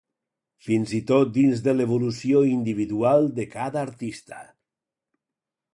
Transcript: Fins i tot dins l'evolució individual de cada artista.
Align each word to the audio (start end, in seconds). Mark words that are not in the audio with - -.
Fins 0.67 0.93
i 0.99 1.01
tot 1.11 1.33
dins 1.35 1.61
l'evolució 1.81 2.41
individual 2.55 3.31
de 3.41 3.47
cada 3.53 3.83
artista. 3.89 4.43